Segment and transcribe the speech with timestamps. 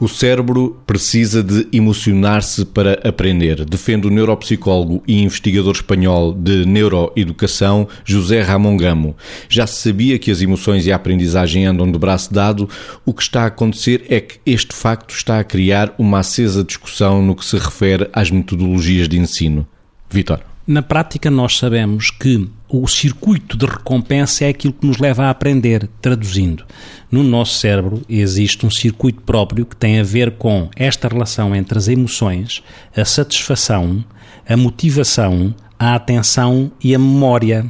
[0.00, 7.86] O cérebro precisa de emocionar-se para aprender, defende o neuropsicólogo e investigador espanhol de neuroeducação
[8.02, 9.14] José Ramon Gamo.
[9.46, 12.66] Já se sabia que as emoções e a aprendizagem andam de braço dado.
[13.04, 17.20] O que está a acontecer é que este facto está a criar uma acesa discussão
[17.20, 19.68] no que se refere às metodologias de ensino.
[20.08, 20.49] Vitor.
[20.70, 25.30] Na prática, nós sabemos que o circuito de recompensa é aquilo que nos leva a
[25.30, 26.64] aprender, traduzindo.
[27.10, 31.76] No nosso cérebro existe um circuito próprio que tem a ver com esta relação entre
[31.76, 32.62] as emoções,
[32.96, 34.04] a satisfação,
[34.48, 37.66] a motivação, a atenção e a memória.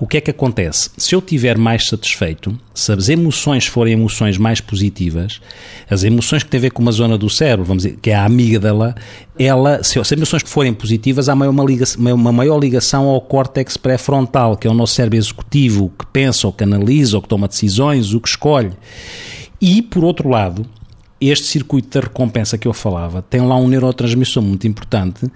[0.00, 0.90] O que é que acontece?
[0.96, 5.40] Se eu estiver mais satisfeito, se as emoções forem emoções mais positivas,
[5.90, 8.14] as emoções que têm a ver com uma zona do cérebro, vamos dizer, que é
[8.14, 8.94] a amígdala,
[9.36, 14.56] ela, se as emoções forem positivas, há uma, ligação, uma maior ligação ao córtex pré-frontal,
[14.56, 18.14] que é o nosso cérebro executivo, que pensa, ou que analisa, ou que toma decisões,
[18.14, 18.72] o que escolhe.
[19.60, 20.64] E, por outro lado,
[21.20, 25.28] este circuito da recompensa que eu falava tem lá um neurotransmissor muito importante,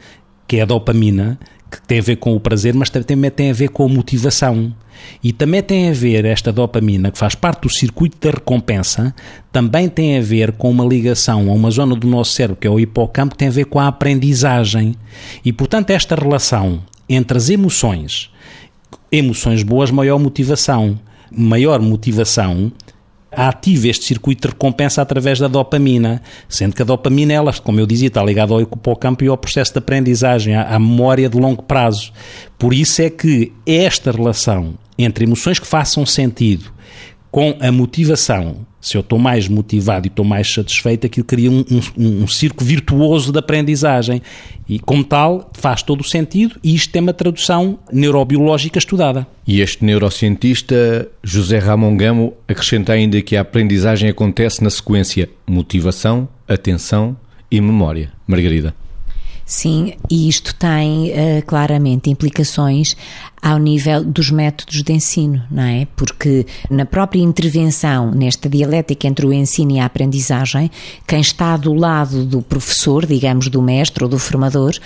[0.47, 1.37] que é a dopamina,
[1.73, 4.75] que tem a ver com o prazer, mas também tem a ver com a motivação.
[5.23, 9.15] E também tem a ver esta dopamina, que faz parte do circuito da recompensa,
[9.51, 12.71] também tem a ver com uma ligação a uma zona do nosso cérebro, que é
[12.71, 14.95] o hipocampo, que tem a ver com a aprendizagem.
[15.45, 18.31] E, portanto, esta relação entre as emoções,
[19.11, 20.99] emoções boas, maior motivação,
[21.31, 22.71] maior motivação
[23.33, 27.87] ativa este circuito de recompensa através da dopamina, sendo que a dopamina, ela, como eu
[27.87, 31.63] dizia, está ligada ao hipocampo e ao processo de aprendizagem, à, à memória de longo
[31.63, 32.13] prazo.
[32.59, 36.73] Por isso é que esta relação entre emoções que façam sentido
[37.31, 41.65] com a motivação, se eu estou mais motivado e estou mais satisfeito, aquilo cria um,
[41.71, 44.21] um, um circo virtuoso de aprendizagem.
[44.69, 49.27] E, como tal, faz todo o sentido e isto tem uma tradução neurobiológica estudada.
[49.47, 56.29] E este neurocientista, José Ramon Gamo, acrescenta ainda que a aprendizagem acontece na sequência motivação,
[56.49, 57.17] atenção
[57.51, 58.11] e memória.
[58.27, 58.75] Margarida.
[59.45, 62.97] Sim, e isto tem uh, claramente implicações
[63.41, 65.87] ao nível dos métodos de ensino, não é?
[65.97, 70.71] Porque na própria intervenção, nesta dialética entre o ensino e a aprendizagem,
[71.07, 74.79] quem está do lado do professor, digamos, do mestre ou do formador,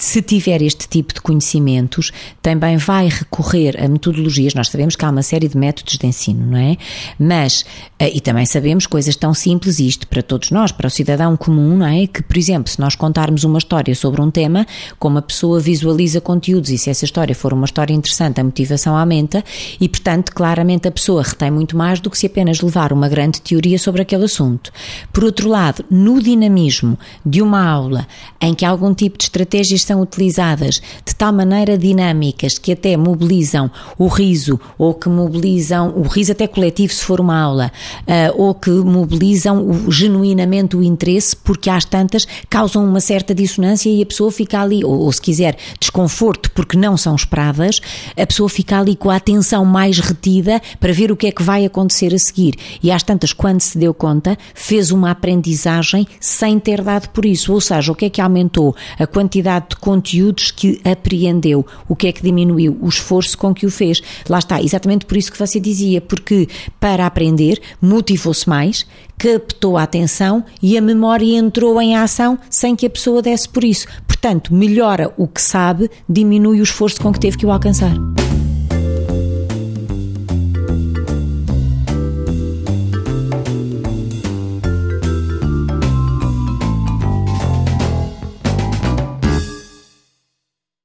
[0.00, 4.54] se tiver este tipo de conhecimentos, também vai recorrer a metodologias.
[4.54, 6.76] Nós sabemos que há uma série de métodos de ensino, não é?
[7.18, 7.64] Mas,
[7.98, 11.78] eh, e também sabemos coisas tão simples, isto para todos nós, para o cidadão comum,
[11.78, 12.06] não é?
[12.06, 14.64] Que, por exemplo, se nós contarmos uma história sobre um tema,
[15.00, 18.96] como a pessoa visualiza conteúdos e se essa história for uma história interessante, a motivação
[18.96, 19.42] aumenta
[19.80, 23.40] e, portanto, claramente a pessoa retém muito mais do que se apenas levar uma grande
[23.40, 24.70] teoria sobre aquele assunto.
[25.12, 28.06] Por outro lado, no dinamismo de uma aula
[28.40, 33.70] em que algum tipo de estratégias são utilizadas de tal maneira dinâmicas que até mobilizam
[33.98, 37.72] o riso ou que mobilizam o riso até coletivo se for uma aula
[38.02, 43.90] uh, ou que mobilizam o, genuinamente o interesse porque às tantas causam uma certa dissonância
[43.90, 47.80] e a pessoa fica ali ou, ou se quiser desconforto porque não são esperadas
[48.16, 51.42] a pessoa fica ali com a atenção mais retida para ver o que é que
[51.42, 52.54] vai acontecer a seguir.
[52.82, 57.52] E às tantas quando se deu conta fez uma aprendizagem sem ter dado por isso.
[57.52, 58.74] Ou seja o que é que aumentou?
[58.98, 63.66] A quantidade de conteúdos que apreendeu, o que é que diminuiu o esforço com que
[63.66, 64.02] o fez.
[64.28, 66.48] Lá está, exatamente por isso que você dizia, porque
[66.80, 68.86] para aprender motivou-se mais,
[69.16, 73.64] captou a atenção e a memória entrou em ação sem que a pessoa desse por
[73.64, 73.86] isso.
[74.06, 77.94] Portanto, melhora o que sabe, diminui o esforço com que teve que o alcançar.